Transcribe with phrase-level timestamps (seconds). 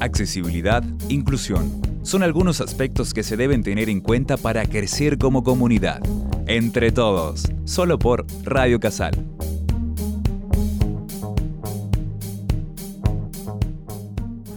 [0.00, 1.82] accesibilidad, inclusión.
[2.02, 6.00] Son algunos aspectos que se deben tener en cuenta para crecer como comunidad.
[6.46, 9.14] Entre todos, solo por Radio Casal.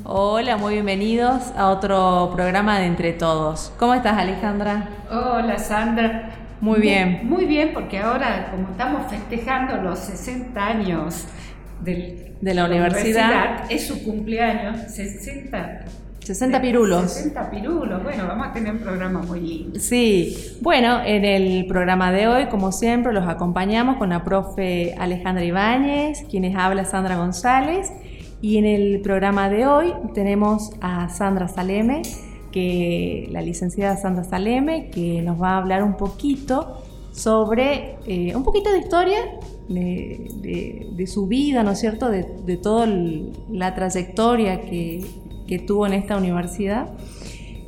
[0.05, 3.71] Hola, muy bienvenidos a otro programa de Entre Todos.
[3.77, 4.89] ¿Cómo estás, Alejandra?
[5.09, 6.31] Hola, Sandra.
[6.61, 7.21] Muy bien.
[7.23, 11.25] Muy, bien, porque ahora, como estamos festejando los 60 años
[11.83, 15.85] de la universidad, es su cumpleaños, 60
[16.23, 17.11] 60 pirulos.
[17.11, 19.79] 60 pirulos, bueno, vamos a tener un programa muy lindo.
[19.79, 25.43] Sí, bueno, en el programa de hoy, como siempre, los acompañamos con la profe Alejandra
[25.43, 27.91] Ibáñez, quienes habla Sandra González,
[28.39, 32.03] y en el programa de hoy tenemos a Sandra Saleme,
[32.51, 38.43] que la licenciada Sandra Saleme, que nos va a hablar un poquito sobre, eh, un
[38.43, 42.87] poquito de historia de, su vida, ¿no es cierto?, de, de toda
[43.51, 45.05] la trayectoria que,
[45.67, 46.87] tuvo en esta universidad.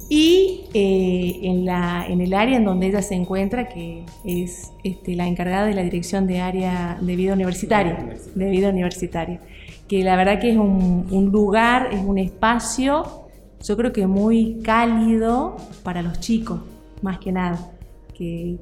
[0.07, 5.65] Y eh, en el área en donde ella se encuentra, que es este, la encargada
[5.65, 9.41] de la dirección de área de vida universitaria, de vida universitaria,
[9.87, 13.27] que la verdad que es un, lugar, es un espacio,
[13.63, 16.61] yo creo que muy cálido para los chicos,
[17.01, 17.72] más que nada,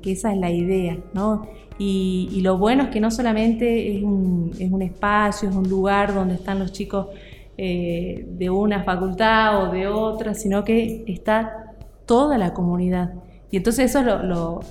[0.02, 1.48] que, esa es la idea, ¿no?
[1.78, 5.68] Y, y, lo bueno es que no solamente es un, es un espacio, es un
[5.68, 7.08] lugar donde están los chicos
[7.58, 11.76] eh, de una facultad o de otra, sino que está
[12.08, 13.14] toda la comunidad.
[13.52, 14.06] Y entonces eso es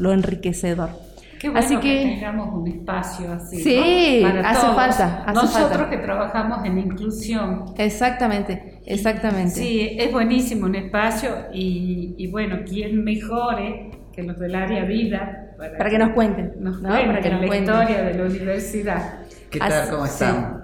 [0.00, 0.90] lo, enriquecedor.
[1.38, 3.62] Qué bueno así que, tengamos un espacio así.
[3.62, 5.24] Sí, hace falta.
[5.32, 7.66] Nosotros que trabajamos en inclusión.
[7.78, 9.54] Exactamente, exactamente.
[9.54, 15.54] Sí, es buenísimo un espacio y, bueno, ¿quién mejore que los del área vida?
[15.56, 19.18] Para, que, nos cuenten, nos para que nos la historia de la universidad.
[19.50, 19.90] ¿Qué tal?
[19.90, 20.62] ¿Cómo están?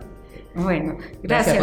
[0.55, 1.59] Bueno, gracias.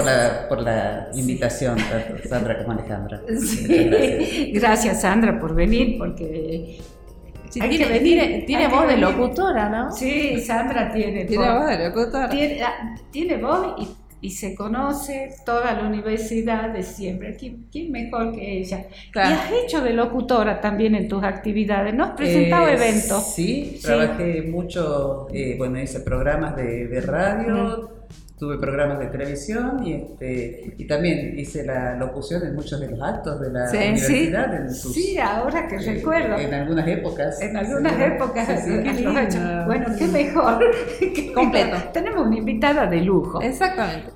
[0.48, 3.22] por, la, invitación, tanto Sandra como Alejandra.
[4.54, 5.02] Gracias.
[5.02, 6.80] Sandra, por venir, porque
[7.52, 9.92] tiene, voz de locutora, ¿no?
[9.92, 12.30] Sí, Sandra tiene, tiene voz, de locutora.
[12.32, 13.88] Ah, tiene, voz y,
[14.32, 17.36] se conoce toda la universidad de siempre.
[17.36, 18.86] ¿Quién, mejor que ella?
[19.14, 22.06] Y has hecho de locutora también en tus actividades, ¿no?
[22.06, 23.34] Has presentado eh, eventos.
[23.34, 27.94] Sí, trabajé mucho, eh, bueno, hice programas de, radio
[28.44, 33.02] tuve programas de televisión y, este, y también hice la locución en muchos de los
[33.02, 34.70] actos de la universidad.
[34.70, 36.38] Sí, ahora que eh, recuerdo.
[36.38, 37.42] En algunas épocas.
[37.42, 38.66] En algunas épocas.
[39.66, 40.66] bueno, qué mejor.
[41.34, 41.78] Completo.
[41.94, 43.42] Tenemos una invitada de lujo.
[43.42, 44.13] Exactamente.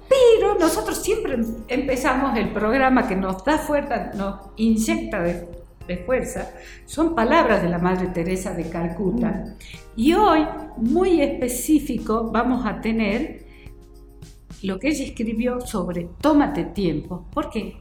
[0.60, 1.38] Nosotros siempre
[1.68, 5.48] empezamos el programa que nos da fuerza, nos inyecta de,
[5.88, 6.52] de fuerza,
[6.86, 9.56] son palabras de la Madre Teresa de Calcuta.
[9.96, 10.46] Y hoy,
[10.78, 13.46] muy específico, vamos a tener
[14.64, 17.78] lo que ella escribió sobre tómate tiempo, porque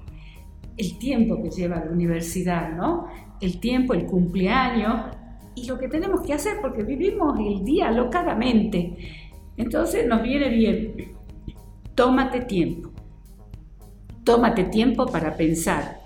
[0.77, 3.09] el tiempo que lleva la universidad, ¿no?
[3.41, 5.17] El tiempo, el cumpleaños
[5.55, 8.97] y lo que tenemos que hacer, porque vivimos el día locadamente.
[9.57, 11.16] Entonces nos viene bien,
[11.97, 12.93] tómate tiempo.
[14.23, 16.03] Tómate tiempo para pensar.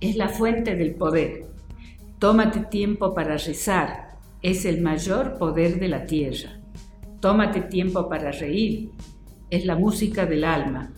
[0.00, 1.46] Es la fuente del poder.
[2.20, 4.18] Tómate tiempo para rezar.
[4.42, 6.60] Es el mayor poder de la tierra.
[7.20, 8.90] Tómate tiempo para reír
[9.50, 10.90] es la música del alma.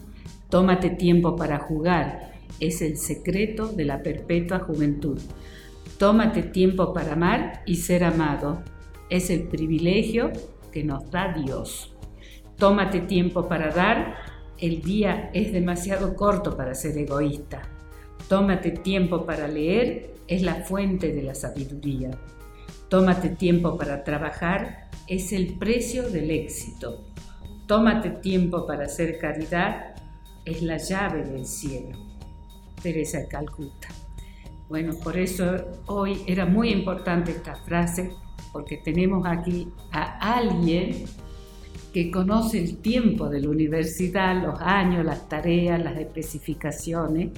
[0.48, 5.20] Tómate tiempo para jugar, es el secreto de la perpetua juventud.
[5.98, 8.62] Tómate tiempo para amar y ser amado,
[9.08, 10.32] es el privilegio
[10.72, 11.89] que nos da Dios.
[12.60, 14.16] Tómate tiempo para dar,
[14.58, 17.62] el día es demasiado corto para ser egoísta.
[18.28, 22.10] Tómate tiempo para leer, es la fuente de la sabiduría.
[22.90, 27.06] Tómate tiempo para trabajar, es el precio del éxito.
[27.66, 29.94] Tómate tiempo para hacer caridad,
[30.44, 31.96] es la llave del cielo.
[32.82, 33.88] Teresa de Calcuta.
[34.68, 35.46] Bueno, por eso
[35.86, 38.12] hoy era muy importante esta frase,
[38.52, 41.06] porque tenemos aquí a alguien
[41.92, 47.30] que conoce el tiempo de la universidad, los años, las tareas, las especificaciones,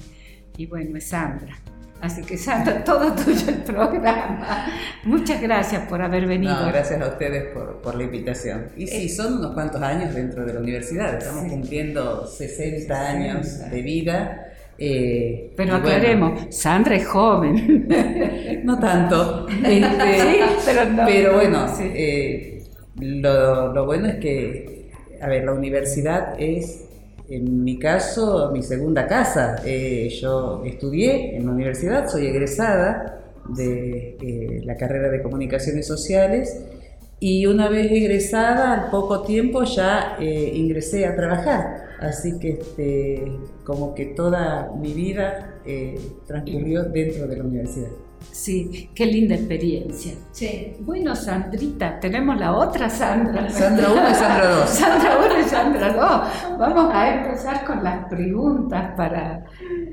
[0.57, 1.57] y bueno, es Sandra.
[2.03, 4.67] Así que Sandra, todo tuyo el programa.
[5.05, 6.53] Muchas gracias por haber venido.
[6.53, 8.67] No, gracias a ustedes por, la invitación.
[8.75, 11.15] Y sí, eh, son unos cuantos años dentro de la universidad.
[11.17, 14.49] Estamos cumpliendo 60 años de vida.
[14.77, 17.87] Eh, pero aclaremos, Sandra es joven.
[18.65, 19.47] no tanto.
[19.63, 22.52] Este, pero, no, pero, bueno, eh,
[22.95, 24.91] lo, lo bueno es que,
[25.21, 26.83] a ver, la universidad es
[27.29, 29.55] en mi caso, mi segunda casa.
[29.65, 33.19] Eh, yo estudié en la universidad, soy egresada
[33.49, 36.63] de eh, la carrera de comunicaciones sociales
[37.19, 41.83] Y una vez egresada, al poco tiempo ya eh, ingresé a trabajar.
[41.99, 43.31] Así que este,
[43.63, 45.61] como que toda mi vida
[46.27, 47.91] transcurrió dentro de la universidad.
[48.31, 50.13] Sí, qué linda experiencia.
[50.31, 50.73] Sí.
[50.79, 53.49] Bueno, Sandrita, tenemos la otra Sandra.
[53.49, 54.69] Sandra 1 y Sandra 2.
[54.69, 56.57] Sandra 1 y Sandra 2.
[56.59, 59.45] Vamos a empezar con las preguntas para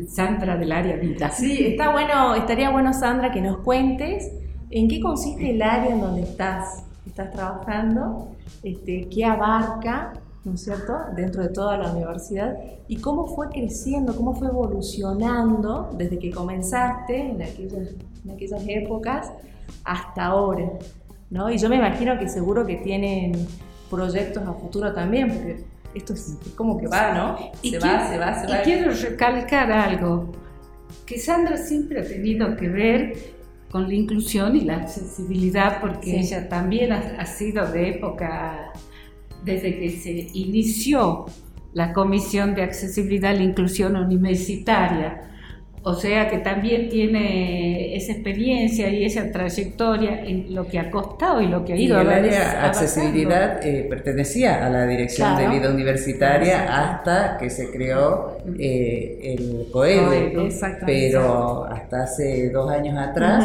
[0.09, 1.31] Sandra del área vida.
[1.31, 4.31] Sí, está bueno, estaría bueno, Sandra, que nos cuentes
[4.71, 8.29] en qué consiste el área en donde estás, estás trabajando,
[8.62, 10.12] este, qué abarca
[10.45, 12.57] ¿no es cierto?, dentro de toda la universidad,
[12.89, 17.89] y cómo fue creciendo, cómo fue evolucionando desde que comenzaste en aquellas,
[18.25, 19.31] en aquellas épocas
[19.85, 20.71] hasta ahora,
[21.31, 21.51] ¿no?
[21.51, 23.33] Y yo me imagino que seguro que tienen
[23.91, 25.65] proyectos a futuro también, porque
[25.95, 27.37] esto es como que va, ¿no?
[27.63, 28.61] Se va, se va, se va.
[28.61, 30.33] Y quiero recalcar algo,
[31.05, 33.41] que Sandra siempre ha tenido que ver
[33.71, 38.73] con la inclusión y la accesibilidad, porque ella también ha, ha sido de época
[39.45, 41.27] desde que se inició
[41.73, 45.23] la Comisión de Accesibilidad la Inclusión Universitaria.
[45.82, 51.41] O sea que también tiene esa experiencia y esa trayectoria en lo que ha costado
[51.41, 51.97] y lo que ha ido.
[51.97, 57.71] Y el área accesibilidad eh, pertenecía a la Dirección de Vida Universitaria hasta que se
[57.71, 60.50] creó eh, el COEDU,
[60.85, 63.43] pero hasta hace dos años atrás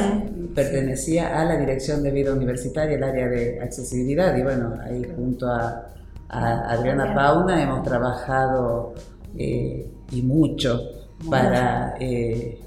[0.54, 5.48] pertenecía a la Dirección de Vida Universitaria, el área de accesibilidad, y bueno, ahí junto
[5.48, 5.88] a,
[6.28, 8.94] Adriana Pauna hemos trabajado
[9.38, 12.60] eh, y mucho para, eh,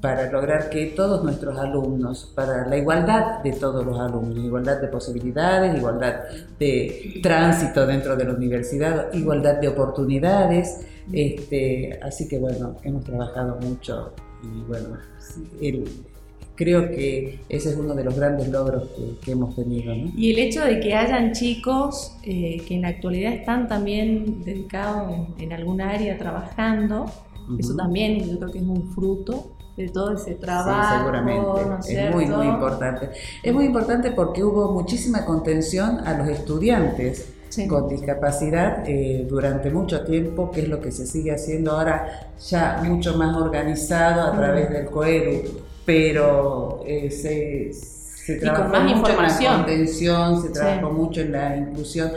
[0.00, 4.88] para lograr que todos nuestros alumnos, para la igualdad de todos los alumnos, igualdad de
[4.88, 6.22] posibilidades, igualdad
[6.58, 10.80] de tránsito dentro de la universidad, igualdad de oportunidades,
[11.12, 14.12] este, así que bueno, hemos trabajado mucho
[14.42, 14.98] y bueno,
[16.56, 18.88] creo que ese es uno de los grandes logros
[19.22, 19.94] que, hemos tenido.
[19.94, 25.28] Y el hecho de que hayan chicos eh, que en la actualidad están también dedicados
[25.38, 27.06] en, algún área trabajando,
[27.58, 30.82] eso también yo creo que es un fruto de todo ese trabajo.
[30.82, 32.06] Sí, seguramente.
[32.06, 33.10] es muy, muy importante.
[33.42, 37.32] Es muy importante porque hubo muchísima contención a los estudiantes.
[37.68, 42.82] con discapacidad eh, durante mucho tiempo, que es lo que se sigue haciendo ahora ya
[42.84, 49.56] mucho más organizado a través del COEDU, pero eh, se, se trabajó mucho en la
[49.56, 52.10] contención, se trabajó mucho en la inclusión.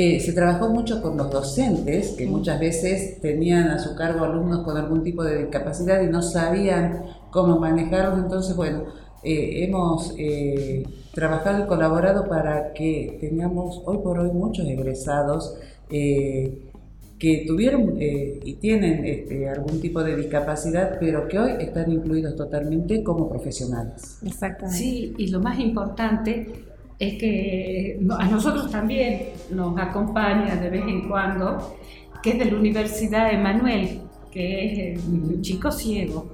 [0.00, 4.64] Eh, se trabajó mucho con los docentes, que muchas veces tenían a su cargo alumnos
[4.64, 7.02] con algún tipo de discapacidad y no sabían
[7.32, 8.20] cómo manejarlos.
[8.20, 8.84] Entonces, bueno,
[9.24, 15.58] eh, hemos eh, trabajado y colaborado para que tengamos hoy por hoy muchos egresados
[15.88, 23.02] que tuvieron y tienen este, algún tipo de discapacidad, pero que hoy están incluidos totalmente
[23.02, 24.20] como profesionales.
[24.24, 24.78] Exactamente.
[24.78, 26.68] Sí, y lo más importante
[26.98, 31.78] es que a nosotros también nos acompaña de vez en cuando,
[32.22, 34.00] que es de la Universidad Emanuel,
[34.32, 36.32] que es un chico ciego.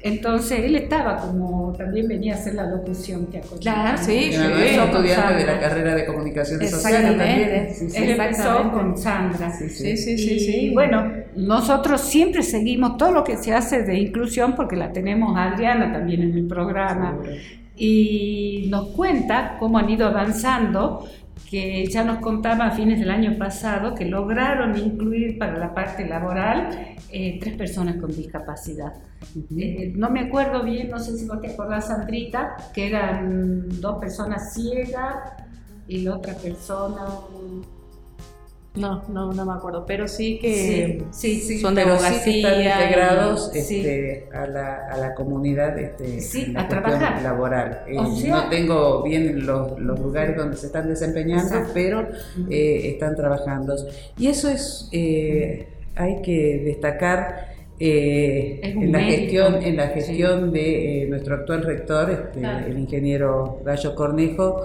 [0.00, 4.34] Entonces él estaba como, también venía a hacer la locución que Claro, sí, sí.
[4.34, 7.68] estudiante de la carrera de comunicaciones sociales también.
[7.74, 9.50] Sí, sí, él empezó con Sandra.
[9.50, 10.18] Sí, sí, sí.
[10.18, 14.92] sí, y, bueno, nosotros siempre seguimos todo lo que se hace de inclusión porque la
[14.92, 17.18] tenemos a Adriana también en el programa
[17.76, 21.08] y nos cuenta cómo han ido avanzando,
[21.50, 26.06] que ya nos contaba a fines del año pasado que lograron incluir para la parte
[26.06, 28.92] laboral eh, tres personas con discapacidad.
[29.56, 33.98] Eh, no me acuerdo bien, no sé si vos te acordás, Sandrita, que eran dos
[34.00, 35.16] personas ciegas
[35.86, 37.04] y la otra persona
[38.76, 42.72] no, no, no me acuerdo, pero sí que sí, sí, son de abogacía.
[42.80, 47.84] integrados este, a, la, a, la, comunidad este, en la a laboral.
[47.86, 47.96] Eh,
[48.28, 52.08] no tengo bien los, los, lugares donde se están desempeñando, pero
[52.50, 53.76] eh, están trabajando.
[54.18, 61.36] Y eso es, eh, hay que destacar en, la gestión, en la gestión de nuestro
[61.36, 64.64] actual rector, este, el ingeniero Gallo Cornejo,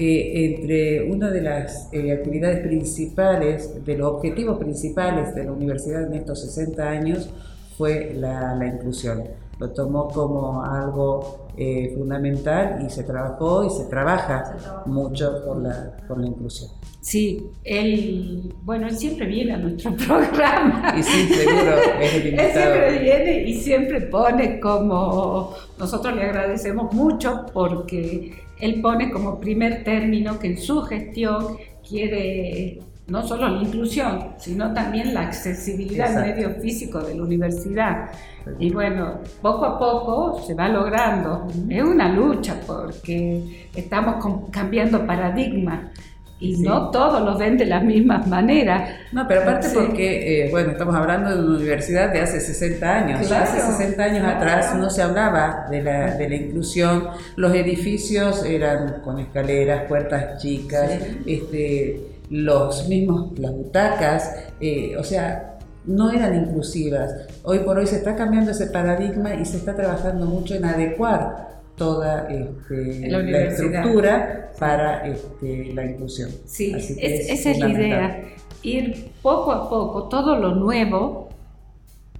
[0.00, 6.04] que entre una de las eh, actividades principales, de los objetivos principales de la universidad
[6.04, 7.28] en estos 60 años
[7.76, 9.24] fue la, inclusión.
[9.60, 15.96] Lo tomó como algo eh, fundamental y se trabajó y se trabaja mucho por la,
[16.08, 16.70] por la inclusión.
[17.02, 20.94] Sí, él, bueno, él siempre viene a nuestro programa.
[20.98, 22.26] Y sí, seguro, es el.
[22.40, 29.38] Él siempre viene y siempre pone como, nosotros le agradecemos mucho porque él pone como
[29.40, 36.16] primer término que en su gestión quiere no solo la inclusión, sino también la accesibilidad
[36.16, 38.10] al medio físico de la universidad.
[38.58, 41.48] Y bueno, poco a poco se va logrando.
[41.68, 45.90] Es una lucha porque estamos cambiando paradigmas
[46.38, 48.92] y no todos lo ven de las mismas maneras.
[49.12, 53.30] No, pero aparte porque, eh, bueno, estamos hablando de una universidad de hace 60 años.
[53.30, 59.00] hace 60 años atrás no se hablaba de la, de la, inclusión, los edificios eran
[59.02, 60.90] con escaleras, puertas chicas,
[61.26, 67.12] este, los mismos, las butacas, eh, o sea, no eran inclusivas.
[67.42, 71.50] Hoy por hoy se está cambiando ese paradigma y se está trabajando mucho en adecuar
[71.76, 76.30] toda este, la, estructura para este, la inclusión.
[76.44, 78.24] Sí, esa es la idea,
[78.62, 81.30] ir poco a poco, todo lo nuevo,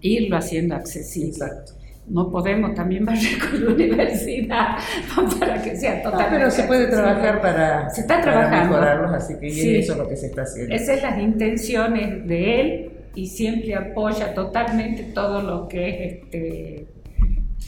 [0.01, 1.29] irlo haciendo accesible.
[1.29, 1.73] Exacto.
[2.07, 4.79] No podemos también barrer con la universidad
[5.39, 6.37] para que sea totalmente.
[6.39, 8.71] pero se puede trabajar para, se está trabajando.
[8.71, 10.75] mejorarlos, así que eso es lo que se está haciendo.
[10.75, 16.87] Esas son las intenciones de él y siempre apoya totalmente todo lo que es este,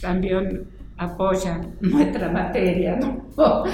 [0.01, 3.23] también apoya nuestra materia, ¿no?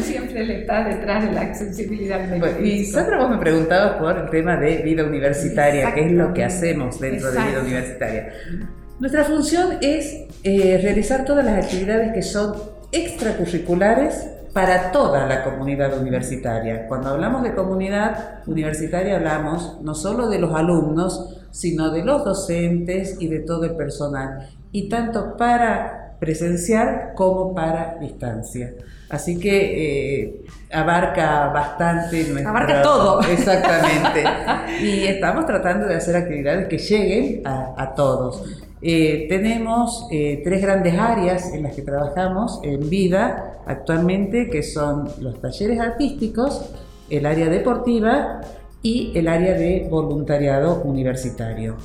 [0.00, 2.20] Siempre le está detrás de la accesibilidad.
[2.60, 6.44] y Sandra, vos me preguntabas por el tema de vida universitaria, qué es lo que
[6.44, 8.32] hacemos dentro de vida universitaria.
[9.00, 12.54] Nuestra función es eh, realizar todas las actividades que son
[12.92, 16.86] extracurriculares para toda la comunidad universitaria.
[16.86, 23.16] Cuando hablamos de comunidad universitaria hablamos no solo de los alumnos, sino de los docentes
[23.20, 24.48] y de todo el personal.
[24.70, 28.74] Y tanto para presencial como para distancia.
[29.08, 32.44] Así que eh, abarca bastante.
[32.46, 33.20] abarca todo.
[33.28, 34.24] Exactamente.
[34.82, 38.44] y estamos tratando de hacer actividades que lleguen a, todos.
[38.82, 45.08] Eh, tenemos eh, tres grandes áreas en las que trabajamos en vida actualmente, que son
[45.20, 46.70] los talleres artísticos,
[47.10, 48.40] el área deportiva
[48.82, 51.76] y el área de voluntariado universitario.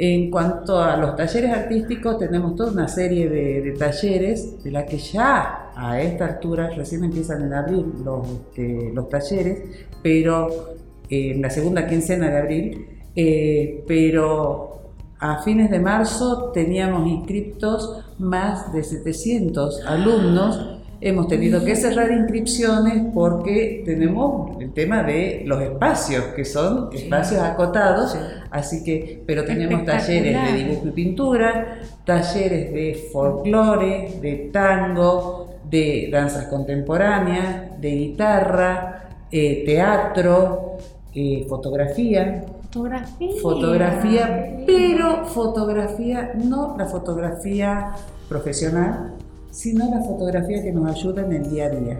[0.00, 4.98] En cuanto a los talleres artísticos, tenemos toda una serie de, talleres de la que
[4.98, 9.62] ya a esta altura recién empiezan en abril los, este, los talleres,
[10.00, 10.76] pero
[11.10, 14.77] eh, en la segunda quincena de abril, eh, pero
[15.20, 20.78] a fines de marzo teníamos inscriptos más de 700 alumnos.
[21.00, 27.40] Hemos tenido que cerrar inscripciones porque tenemos el tema de los espacios, que son espacios
[27.40, 28.16] acotados,
[28.50, 36.08] así que, pero tenemos talleres de dibujo y pintura, talleres de folclore, de tango, de
[36.10, 40.78] danzas contemporáneas, de guitarra, eh, teatro,
[41.14, 42.44] eh, fotografía.
[42.70, 43.40] Fotografía.
[43.40, 47.92] Fotografía, pero fotografía, no la fotografía
[48.28, 49.14] profesional,
[49.50, 51.98] sino la fotografía que nos ayuda en el día a día.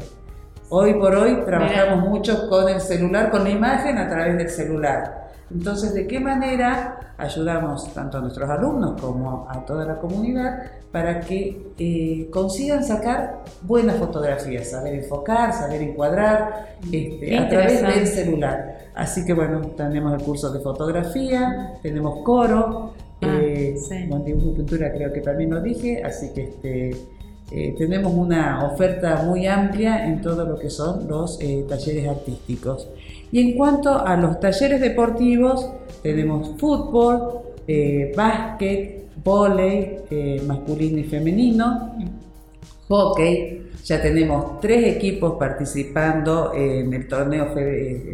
[0.69, 5.29] Hoy por hoy trabajamos mucho con el celular, con la imagen a través del celular.
[5.51, 11.21] Entonces, ¿de qué manera ayudamos tanto a nuestros alumnos como a toda la comunidad para
[11.21, 18.91] que eh, consigan sacar buenas fotografías, saber enfocar, saber encuadrar este, a través del celular?
[18.95, 23.77] Así que bueno, tenemos el curso de fotografía, tenemos coro, ah, eh,
[24.57, 26.91] pintura creo que también lo dije, así que este,
[27.51, 32.89] eh, tenemos una oferta muy amplia en todo lo que son los eh, talleres artísticos.
[33.33, 35.71] Y en cuanto a los talleres deportivos,
[36.03, 39.99] tenemos fútbol, eh, básquet, vóley,
[40.47, 41.95] masculino y femenino,
[42.89, 43.71] hockey.
[43.85, 47.55] Ya tenemos tres equipos participando en el torneo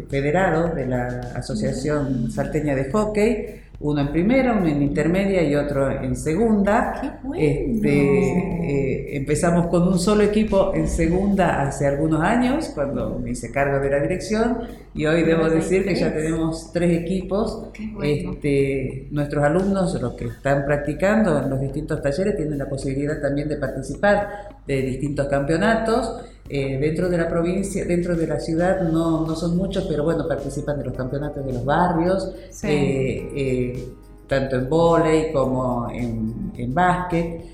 [0.09, 5.89] federado de la Asociación Salteña de Hockey uno en primera, uno en intermedia y otro
[5.89, 7.21] en segunda.
[7.35, 13.51] Este, eh, empezamos con un solo equipo en segunda hace algunos años, cuando me hice
[13.51, 14.59] cargo de la dirección,
[14.93, 17.69] y hoy debo decir que ya tenemos tres equipos.
[18.01, 23.49] Este, nuestros alumnos, los que están practicando en los distintos talleres, tienen la posibilidad también
[23.49, 26.21] de participar de distintos campeonatos.
[26.47, 30.27] Eh, dentro de la provincia, dentro de la ciudad no, no, son muchos, pero bueno,
[30.27, 33.87] participan de los campeonatos de los barrios, eh, eh,
[34.27, 37.45] tanto en vóley como en, en básquet.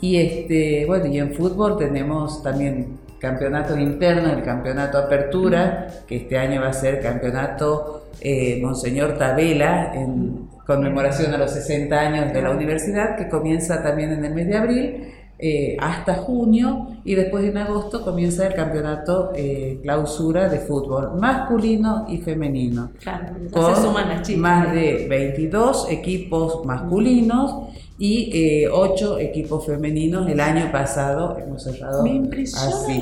[0.00, 6.36] Y, este, bueno, y en fútbol tenemos también campeonatos internos, el campeonato Apertura, que este
[6.36, 8.06] año va a ser campeonato
[8.60, 14.24] Monseñor Tabela, en conmemoración a los 60 años de la universidad, que comienza también en
[14.24, 19.78] el mes de abril eh, hasta junio y después en agosto comienza el campeonato eh,
[19.82, 22.90] clausura de fútbol masculino y femenino.
[23.00, 27.68] Claro, con las más de 22 equipos masculinos
[27.98, 30.28] y 8 eh, equipos femeninos.
[30.28, 33.00] El año pasado hemos cerrado así.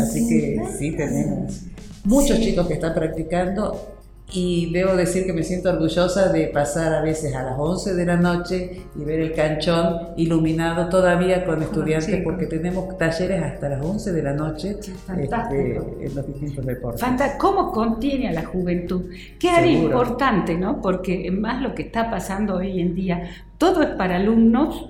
[0.00, 1.64] así que sí tenemos
[2.04, 3.93] muchos chicos que están practicando
[4.32, 8.06] y debo decir que me siento orgullosa de pasar a veces a las 11 de
[8.06, 13.84] la noche y ver el canchón iluminado todavía con estudiantes porque tenemos talleres hasta las
[13.84, 17.00] 11 de la noche este, en los distintos deportes.
[17.00, 19.10] Fanta, ¿cómo contiene a la juventud?
[19.38, 20.80] Qué área importante, ¿no?
[20.80, 24.88] Porque más lo que está pasando hoy en día, todo es para alumnos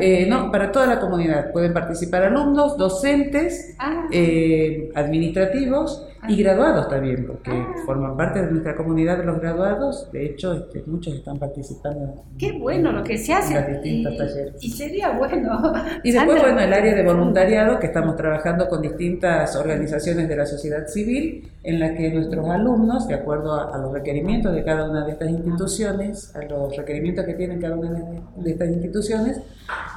[0.00, 1.50] eh, no, para toda la comunidad.
[1.52, 4.06] Pueden participar alumnos, docentes, ah.
[4.12, 7.74] eh, administrativos y graduados también, porque ah.
[7.86, 10.10] forman parte de nuestra comunidad de los graduados.
[10.10, 12.24] De hecho, este, muchos están participando.
[12.38, 13.54] Qué bueno lo que se hace.
[13.54, 14.54] En los distintos talleres.
[14.60, 15.72] Y sería bueno.
[16.02, 20.46] Y después, bueno, el área de voluntariado, que estamos trabajando con distintas organizaciones de la
[20.46, 25.04] sociedad civil, en la que nuestros alumnos, de acuerdo a, los requerimientos de cada una
[25.04, 27.90] de estas instituciones, a los requerimientos que tienen cada una
[28.36, 29.40] de estas instituciones,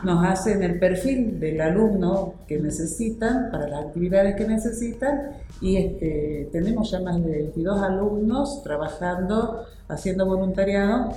[0.04, 6.11] nos hacen el perfil del alumno que necesitan, para las actividades que necesitan, y este,
[6.52, 11.12] tenemos ya más de 22 alumnos trabajando, haciendo voluntariado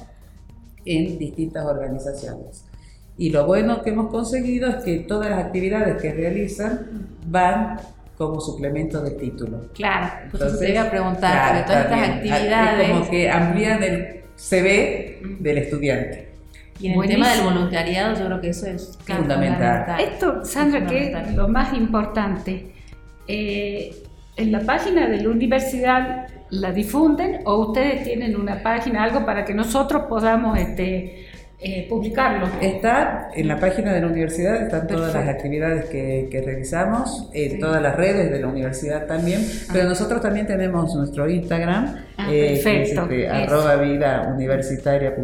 [0.84, 2.64] en distintas organizaciones.
[3.16, 7.78] Y lo bueno que hemos conseguido es que todas las actividades que realizan van
[8.16, 9.68] como suplemento de título.
[9.74, 12.90] Claro, entonces te iba a preguntar, de todas estas actividades.
[12.90, 16.34] como que amplían el CV del estudiante.
[16.80, 20.00] Y en el tema del voluntariado yo creo que eso es fundamental.
[20.00, 22.72] Esto, Sandra, que es lo más importante.
[23.26, 23.94] Eh,
[24.36, 29.44] en la página de la universidad la difunden o ustedes tienen una página, algo para
[29.44, 31.26] que nosotros podamos este,
[31.60, 32.46] eh, publicarlo.
[32.60, 37.80] Está en la página de la universidad, están todas las actividades que, realizamos, en todas
[37.80, 39.70] las redes de la universidad también, ah.
[39.72, 45.14] pero nosotros también tenemos nuestro Instagram, ah, eh, que es este, arroba vida universitaria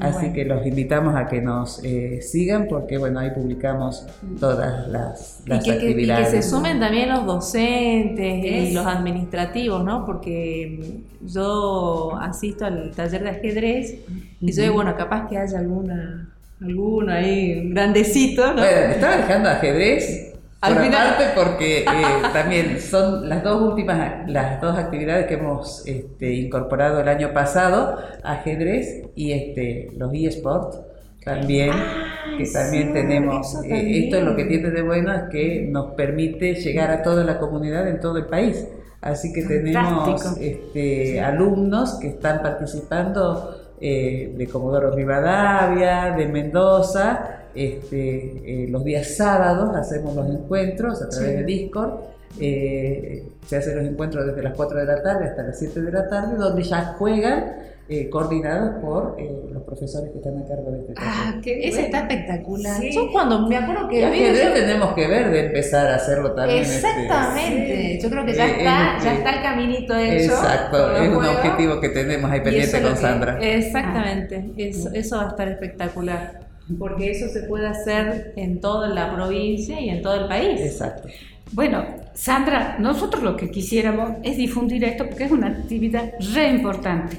[0.00, 4.06] así que los invitamos a que nos eh, sigan porque bueno, ahí publicamos
[4.40, 6.28] todas las, las actividades.
[6.28, 10.04] y que se sumen también los docentes y los administrativos, ¿no?
[10.04, 13.96] Porque yo asisto al taller de ajedrez
[14.40, 16.28] y soy, bueno, capaz que haya alguna,
[16.60, 18.62] alguno ahí, grandecito, ¿no?
[18.62, 20.31] Bueno, estaba dejando ajedrez
[20.62, 21.16] al final...
[21.34, 21.84] porque eh,
[22.32, 27.98] también son las dos últimas, las dos actividades que hemos este, incorporado el año pasado,
[28.22, 30.80] ajedrez y este, los eSports
[31.24, 35.68] también, ah, que también tenemos, eh, esto es lo que tiene de bueno es que
[35.70, 38.66] nos permite llegar a toda la comunidad en todo el país.
[39.00, 48.64] Así que tenemos este, alumnos que están participando eh, de Comodoro Rivadavia, de Mendoza, este,
[48.64, 52.00] eh, los días sábados hacemos los encuentros a través de Discord.
[52.40, 55.92] Eh, se hacen los encuentros desde las 4 de la tarde hasta las 7 de
[55.92, 57.56] la tarde, donde ya juegan
[57.88, 61.98] eh, coordinados por los profesores que están a cargo de este Ah, que ese está
[61.98, 62.80] espectacular.
[62.90, 64.00] Yo cuando me acuerdo que...
[64.00, 66.62] tenemos que ver de empezar a hacerlo también.
[66.62, 68.00] Este, Exactamente.
[68.00, 70.32] Yo creo que ya está, ya está el caminito hecho.
[70.32, 73.38] Exacto, es un objetivo que tenemos ahí pendiente con Sandra.
[73.42, 79.14] Exactamente, eso, eso va a estar espectacular porque eso se puede hacer en toda la
[79.14, 80.60] provincia y en todo el país.
[80.60, 81.08] Exacto.
[81.52, 87.18] Bueno, Sandra, nosotros lo que quisiéramos es difundir esto porque es una actividad re importante.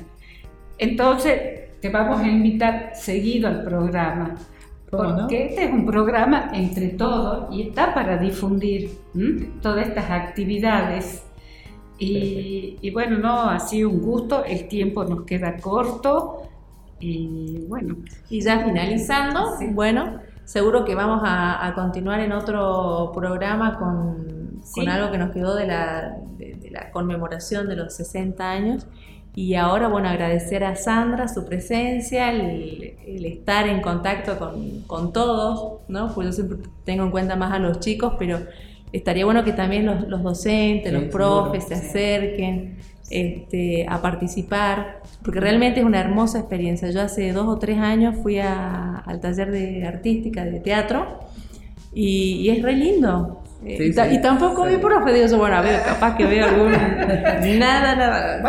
[0.77, 4.35] Entonces, te vamos a invitar seguido al programa.
[4.89, 8.91] Porque este es un programa entre todos y está para difundir
[9.61, 11.23] todas estas actividades.
[11.97, 16.43] Y, y, bueno, no, ha sido un gusto, el tiempo nos queda corto.
[17.03, 17.97] Y bueno.
[18.29, 25.11] Y ya finalizando, bueno, seguro que vamos a, continuar en otro programa con, con algo
[25.11, 28.87] que nos quedó de la, de, la, conmemoración de los 60 años.
[29.35, 35.81] Y ahora, bueno, agradecer a Sandra su presencia, el, estar en contacto con, con, todos,
[35.89, 36.13] ¿no?
[36.13, 38.39] Pues yo siempre tengo en cuenta más a los chicos, pero
[38.93, 42.77] estaría bueno que también los, los docentes, los profes se acerquen
[43.09, 46.89] este, a participar, porque realmente es una hermosa experiencia.
[46.89, 51.19] Yo hace dos o tres años fui al taller de artística, de teatro,
[51.93, 53.43] y, es re lindo.
[53.63, 56.71] y, tampoco vi profe, digo yo, bueno, a ver, capaz que veo algún...
[57.59, 58.41] nada, nada.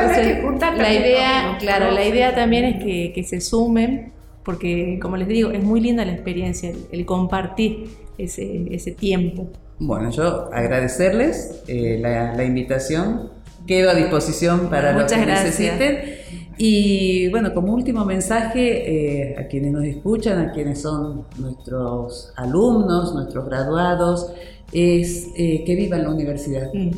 [0.76, 4.12] la idea, claro, la idea también es que, se sumen,
[4.44, 9.48] porque como les digo, es muy linda la experiencia, el, compartir ese, ese, tiempo.
[9.78, 13.30] Bueno, yo agradecerles eh, la, la invitación
[13.66, 16.24] quedo a disposición para lo que necesiten.
[16.56, 23.12] Y bueno, como último mensaje eh, a quienes nos escuchan, a quienes son nuestros alumnos,
[23.14, 24.32] nuestros graduados,
[24.72, 26.72] es eh, que vivan la universidad.
[26.72, 26.90] Mm.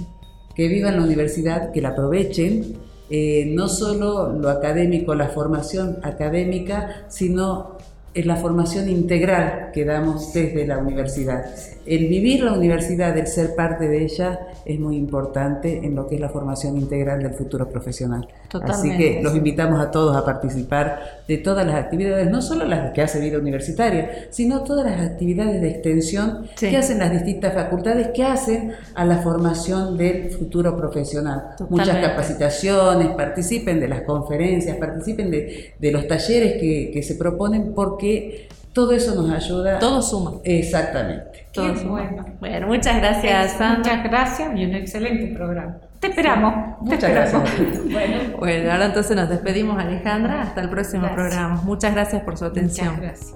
[0.55, 2.77] Que vivan la universidad, que la aprovechen,
[3.09, 7.77] eh, no solo lo académico, la formación académica, sino
[8.16, 11.55] es la formación integral que damos desde la universidad.
[11.85, 16.14] El vivir la universidad, el ser parte de ella, es muy importante en lo que
[16.14, 18.26] es la formación integral del futuro profesional.
[18.63, 22.93] Así que los invitamos a todos a participar de todas las actividades, no solo las
[22.93, 28.09] que hace vida universitaria, sino todas las actividades de extensión que hacen las distintas facultades,
[28.15, 31.57] que hacen a la formación del futuro profesional.
[31.69, 38.49] Muchas capacitaciones, participen de las conferencias, participen de, los talleres que, que se proponen porque
[38.77, 39.79] todo eso nos ayuda.
[39.79, 40.33] Todo suma.
[40.45, 41.47] Exactamente.
[41.51, 42.27] Todo Bueno.
[42.39, 43.79] bueno, muchas gracias, Sandra.
[43.79, 45.79] Muchas gracias y un excelente programa.
[46.01, 46.79] Te esperamos.
[46.81, 47.43] Muchas gracias.
[47.91, 48.37] bueno.
[48.39, 50.43] bueno, ahora entonces nos despedimos, Alejandra.
[50.43, 51.61] Hasta el próximo programa.
[51.65, 52.97] Muchas gracias por su atención.
[52.97, 53.35] Muchas gracias.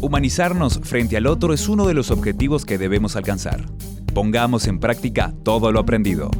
[0.00, 3.60] Humanizarnos frente al otro es uno de los objetivos que debemos alcanzar.
[4.14, 6.30] Pongamos en práctica todo lo aprendido.